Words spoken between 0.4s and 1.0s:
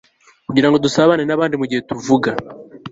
kugirango